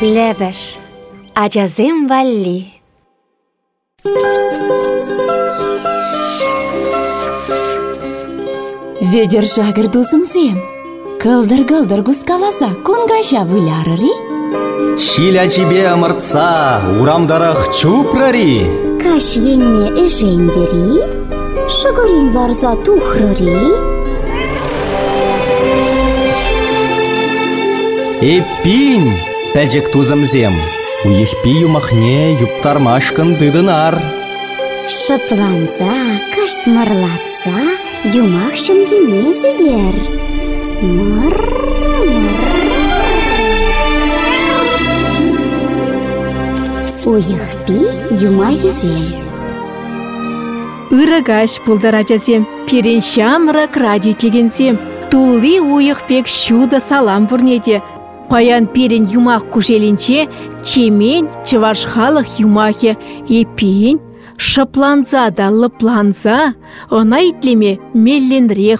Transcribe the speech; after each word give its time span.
Лебеш. 0.00 0.76
Ачазем 1.34 2.06
валли. 2.06 2.66
Ведер 9.00 9.46
жагыр 9.46 9.88
дузымзем. 9.88 10.60
Кылдыр-кылдыр 11.18 12.02
кускаласа, 12.04 12.68
кунгажа 12.84 13.44
вылярыри. 13.44 14.12
Шиля 14.98 15.48
чебе 15.48 15.86
ымыртса, 15.94 16.82
урамдарах 17.00 17.74
чупрари. 17.74 18.66
Каш 19.02 19.36
енне 19.36 19.86
эжендери, 20.04 21.00
шыгырин 21.70 22.34
ларза 22.36 22.76
тухрыри. 22.84 23.96
Эппин, 28.20 29.12
пәжік 29.56 29.86
тузымзем. 29.88 30.52
Уехпи 31.08 31.52
юмахне 31.64 32.36
юптармашкын 32.44 33.38
дыдынар. 33.40 33.94
Шыпланса, 34.84 35.94
каштмырлатса, 36.34 37.56
юмах 38.12 38.54
шым 38.54 38.84
ене 38.96 39.32
зедер. 39.32 39.96
Мыр, 40.82 41.36
Уйықпи 47.06 47.80
юма 48.28 48.52
езен. 48.52 49.08
Үрігаш 50.92 51.62
бұлдар 51.64 52.02
ажазем, 52.02 52.44
перен 52.68 53.00
шамрак 53.00 53.76
радио 53.76 54.12
тегенсем, 54.12 54.76
тулли 55.10 55.60
уйықпек 55.60 56.28
шуда 56.28 56.78
салам 56.78 57.24
бұрнеде. 57.30 57.80
Паян 58.30 58.66
перен 58.66 59.06
юмақ 59.06 59.46
күжелінче, 59.54 60.26
чемен 60.66 61.28
чываш 61.46 61.86
халық 61.86 62.26
юмахе, 62.42 62.96
епейін, 63.30 64.00
шыпланза 64.36 65.30
да 65.30 65.50
лыпланза, 65.50 66.54
она 66.90 67.20
итлеме 67.22 67.78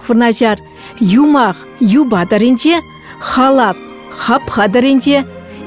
вырнажар, 0.09 0.59
юмақ 1.01 1.57
юбадарынче, 1.81 2.81
халап 3.21 3.77
хап 4.11 4.51
хадарынче, 4.51 5.25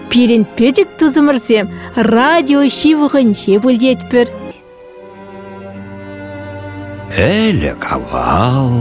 перен 0.09 0.43
печік 0.57 0.89
тұзымырсем, 0.99 1.69
радио 1.95 2.65
шивығынче 2.67 3.59
бүлдетпір. 3.63 4.31
Әлі 7.15 7.73
кавал, 7.79 8.75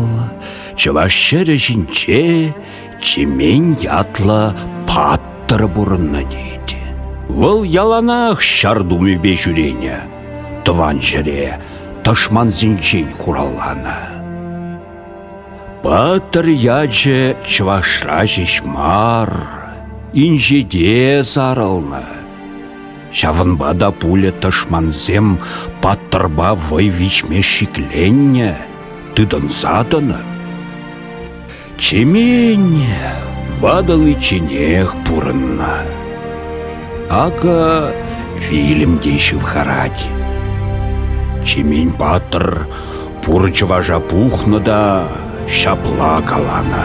чывашшыры 0.77 1.57
жінче, 1.57 2.55
чемен 3.01 3.77
ятлы 3.83 4.53
паттыр 4.99 5.69
бұрынна 5.71 6.25
дейді. 6.27 6.81
Выл 7.31 7.63
яланақ 7.63 8.41
шардумы 8.43 9.15
бе 9.23 9.37
жүрене, 9.39 10.01
тыван 10.67 10.99
жіре, 10.99 11.61
тышман 12.03 12.51
зінчен 12.51 13.13
хуралланы. 13.15 13.95
Паттыр 15.85 16.51
ячы 16.51 17.37
чывашра 17.47 18.25
жешмар, 18.27 19.31
инжеде 20.15 21.23
зарылны. 21.23 22.03
Шавынбада 23.13 23.93
пуле 23.93 24.33
тышманзем 24.33 25.39
паттырба 25.81 26.57
вой 26.67 26.89
вичме 26.89 27.41
шикленне, 27.41 28.57
тыдын 29.15 29.49
задыны. 29.49 30.19
Чемень 31.79 32.83
вадалы 33.61 34.15
ченех 34.21 34.95
пурынна. 35.07 35.83
Ака 37.11 37.93
вилім 38.51 38.99
дейші 39.03 39.39
харать. 39.43 40.07
Чемень 41.45 41.93
паттыр 41.93 42.69
пурчыважа 43.25 43.99
пухны 43.99 44.61
да 44.61 45.09
шапла 45.49 46.21
калана. 46.23 46.85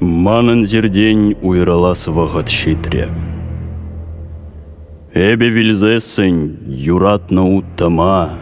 Манын 0.00 0.66
зердень 0.66 1.34
уйралас 1.42 2.06
вағыт 2.06 2.48
шитре. 2.50 3.08
Эбе 5.14 5.48
вилзесін 5.50 6.38
юратны 6.68 7.42
уттама, 7.58 8.38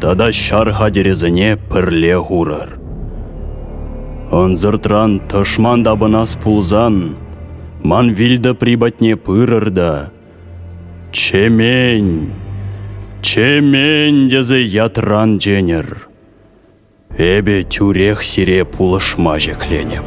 тада 0.00 0.32
шарха 0.32 0.90
дерезіне 0.90 1.56
пірле 1.70 2.16
хурар. 2.16 2.79
Онзыртран 4.30 5.18
тышман 5.28 5.82
дабынас 5.82 6.36
пулзан, 6.42 7.16
ман 7.82 8.14
вилді 8.14 8.54
прибатне 8.54 9.16
пырырда. 9.16 10.12
Чемень, 11.10 12.30
чемень 13.22 14.28
дезе 14.30 14.62
ятран 14.62 15.40
женер. 15.40 16.06
Эбе 17.18 17.64
тюрех 17.64 18.22
сире 18.22 18.64
пулышма 18.64 19.40
жекленеп. 19.40 20.06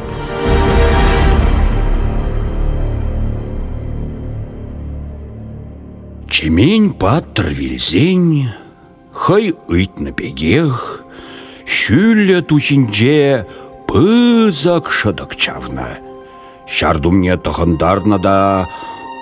Чемень 6.30 6.94
паттыр 6.94 7.48
вилзень, 7.48 8.48
хай 9.12 9.52
ыйтны 9.68 10.10
бегех, 10.16 11.04
шүлле 11.66 12.40
тучинже 12.40 13.46
пызак 13.94 14.90
шыдық 14.90 15.36
чавна. 15.38 15.86
Шардумне 16.66 17.36
тұхындарна 17.38 18.18
да 18.18 18.66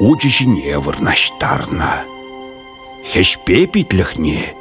учишіне 0.01 0.79
вырнаштарна. 0.81 1.91
Хешпе 3.05 3.67
питліхне 3.67 4.55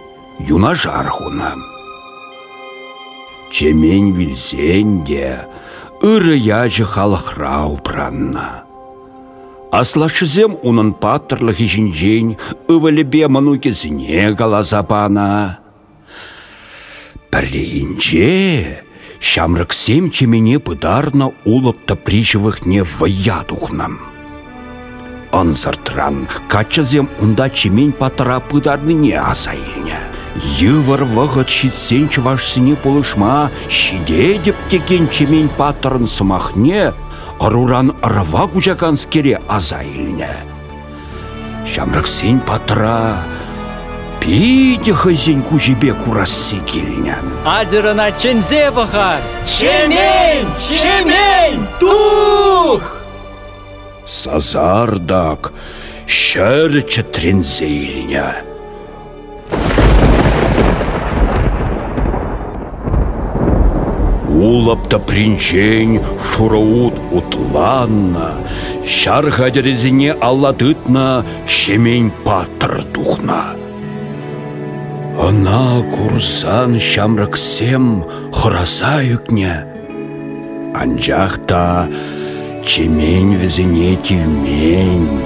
юна 0.49 0.75
жархуна. 0.75 1.55
Чемень 3.55 4.11
вилзень 4.11 5.05
де 5.07 5.47
ыры 6.03 6.35
яжы 6.35 6.83
халықра 6.83 7.63
упранна. 7.71 8.65
Аслашызем 9.71 10.59
унын 10.59 10.91
паттырлық 10.91 11.63
жинжен 11.63 12.35
ывылебе 12.67 13.29
манукезіне 13.31 14.33
галазапана. 14.35 15.59
Піррейінже 19.21 19.31
шамрыксем 19.31 20.09
чемене 20.09 20.59
пыдарна 20.59 21.31
улыпта 21.45 21.95
прижывых 21.95 22.65
не 22.65 22.83
вая 22.83 23.43
тухнам. 23.47 23.99
Анзартран 25.31 26.27
качызем 26.49 27.07
унда 27.21 27.49
чемень 27.49 27.93
паттыра 27.93 28.39
пыдарны 28.39 28.93
не 28.93 29.13
асайлня. 29.13 29.99
Йывыр 30.59 31.03
вғыт 31.05 31.49
шитсен 31.49 32.09
чывашсыне 32.09 32.75
полышма 32.75 33.51
шиде 33.69 34.39
деп 34.39 34.55
теген 34.69 35.07
чемень 35.07 35.49
паттырын 35.49 36.07
сымахне 36.07 36.91
Аруран 37.39 37.93
арава 38.01 38.47
кучакан 38.47 38.97
скере 38.97 39.39
азайлне. 39.47 40.29
Шамрыксен 41.71 42.39
патра 42.39 43.17
пиде 44.21 44.93
хызен 44.93 45.41
кужебе 45.41 45.93
курассы 45.93 46.61
келне. 46.69 47.17
Адырына 47.43 48.11
чензе 48.21 48.69
бұғар. 48.75 49.19
Чемень! 49.43 50.47
Чемень! 50.55 51.65
Тух! 51.81 52.85
Сазардак 54.05 55.51
шәр 56.05 56.81
чатрензейлне. 56.87 58.29
Улапта 64.41 64.97
принчень 64.97 65.99
шураут 66.17 66.95
утланна, 67.11 68.31
шар 68.87 69.29
хадерезіне 69.29 70.13
алладытна 70.13 71.23
шемень 71.47 72.11
патыр 72.25 72.81
тухна. 72.93 73.60
Ана 75.19 75.83
курсан 75.91 76.79
шамраксем 76.79 78.05
хыраса 78.31 79.01
юкне. 79.03 79.65
Анжақта 80.73 81.89
чемень 82.65 83.35
візіне 83.35 83.97
тивмень. 83.97 85.21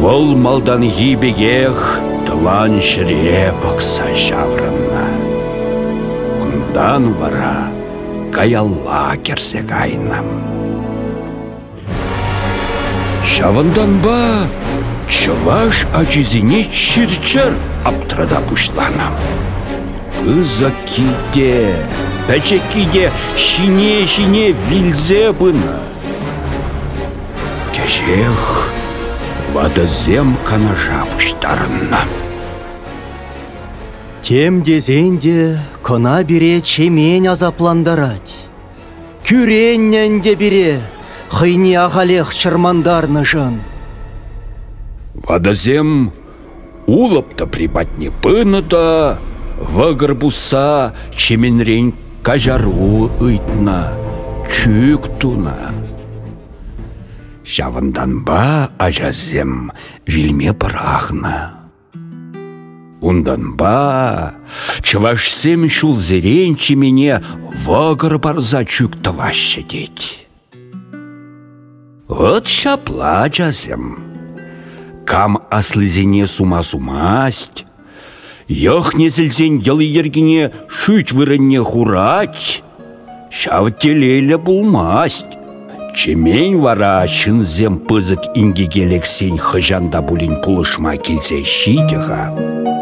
Вол 0.00 0.36
малдан 0.36 0.82
хибегех 0.88 2.00
тылан 2.24 2.80
шіре 2.80 3.52
бақса 3.62 4.14
шаврынна. 4.14 5.08
Ундан 6.40 7.12
вара 7.14 7.68
каялла 8.32 9.16
керсе 9.24 9.62
кайнам. 9.62 10.26
Шавындан 13.26 13.98
ба, 14.04 14.46
чываш 15.08 15.86
ачизине 15.94 16.64
чирчер 16.72 17.52
аптырада 17.84 18.40
пушланам. 18.48 19.14
Пыза 20.22 20.70
ките, 20.86 21.74
пәчеккеде 22.28 23.10
шине-шине 23.36 24.52
вилзе 24.68 25.32
бұны. 25.34 25.78
Кәжех, 27.74 28.44
вадызем 29.54 30.36
канажа. 30.48 31.02
Тем 34.22 34.62
дезенде 34.62 35.58
кына 35.82 36.22
бире 36.22 36.62
чемень 36.62 37.26
азапландарать. 37.26 38.32
Күреннен 39.26 40.22
де 40.22 40.34
бире 40.36 40.80
хыйни 41.28 41.74
ағалех 41.74 42.30
жын. 42.32 43.60
Вадазем 45.14 46.12
улыпта 46.86 47.46
прибатне 47.46 48.10
пыныта, 48.10 49.18
вăгăр 49.58 50.14
буса 50.14 50.94
чеменрен 51.14 51.94
кажару 52.22 53.10
ыйтна, 53.20 53.92
чүк 54.50 55.18
туна. 55.18 55.72
Шавынданба 57.44 58.70
ажазем 58.78 59.72
вилме 60.06 60.54
пырахна. 60.54 61.58
Унданба 63.02 64.34
чывашсем 64.82 65.68
шул 65.68 65.98
зерен 65.98 66.56
чемене 66.56 67.22
вăгăр 67.64 68.18
барза 68.18 68.64
чүк 68.64 68.96
таваща 69.02 69.62
деть. 69.62 70.26
Вот 72.08 72.46
шапла. 72.46 73.28
Кам 75.06 75.42
аслызене 75.50 76.26
сума-сумасть, 76.26 77.66
Йох 78.48 78.94
незілзен 78.94 79.58
елы 79.64 79.84
ергене 79.84 80.50
шүт 80.68 81.12
вырынне 81.12 81.60
хурать, 81.60 82.62
Шав 83.30 83.70
булмасть. 84.44 85.38
Чемень 85.94 86.58
вара 86.58 87.06
шынзем 87.06 87.78
пызык 87.78 88.20
ингегелексен 88.34 89.36
хыжанда 89.38 90.00
булин 90.00 90.40
пулышма 90.42 90.96
келсе 90.96 91.44
шидеға. 91.44 92.81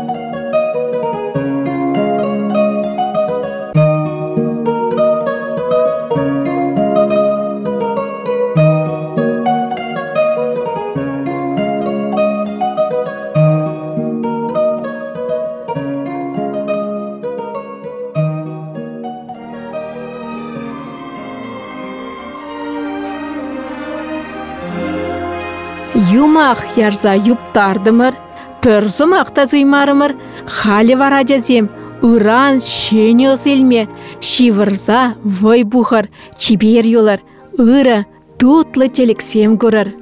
Юмах 26.11 26.63
ярза 26.75 27.13
юптардымыр, 27.15 28.17
пір 28.65 28.87
зұмақта 28.91 29.45
зұймарымыр, 29.51 30.17
халі 30.49 30.97
вара 30.99 31.21
жазем, 31.29 31.69
ыран 32.03 32.59
шене 32.65 33.35
ызылме, 33.35 33.87
шивырза 34.19 35.15
вой 35.23 35.63
бухар, 35.63 36.09
чибер 36.37 36.89
юлар, 36.89 37.23
ыры, 37.59 38.07
тутлы 38.41 38.89
телексем 38.89 39.55
көрір. 39.61 39.93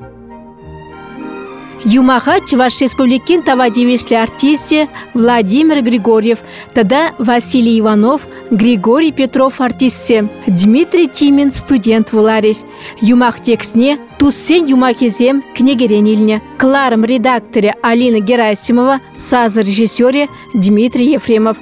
Юмаха 1.85 2.41
Чуваш 2.41 2.83
Республикин 2.83 3.43
тава 3.43 3.71
девешлі 3.71 4.15
артисте 4.15 4.89
Владимир 5.15 5.83
Григорьев, 5.83 6.39
тада 6.73 7.11
Василий 7.19 7.79
Иванов, 7.79 8.27
Григорий 8.51 9.13
Петров 9.13 9.61
артистсе, 9.61 10.25
Дмитрий 10.47 11.07
Тимин 11.07 11.51
студент 11.51 12.13
вуларес. 12.13 12.65
Юмах 13.01 13.41
текстне 13.41 13.99
туссен 14.19 14.67
юмахезем 14.67 15.43
кнегерен 15.57 16.07
илне. 16.07 16.43
Кларым 16.59 17.05
редакторе 17.05 17.75
Алина 17.83 18.21
Герасимова, 18.21 19.01
саз 19.15 19.57
режиссере 19.57 20.29
Дмитрий 20.55 21.13
Ефремов. 21.13 21.59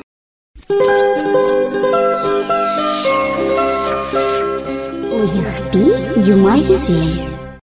Уйхпи 5.13 6.31
юма 6.31 6.57
езем. 6.57 7.36